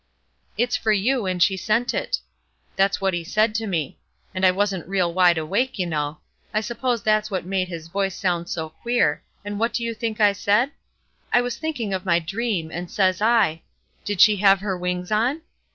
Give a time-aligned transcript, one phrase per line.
[0.57, 2.21] "'It's for you, and she sent it.'
[2.75, 3.99] That's what he said to me;
[4.33, 6.17] and I wasn't real wide awake, you know.
[6.55, 10.19] I suppose that's what made his voice sound so queer; and what do you think
[10.19, 10.71] I said?
[11.31, 13.61] I was thinking of my dream, and says I:
[14.03, 15.43] 'Did she have her wings on?'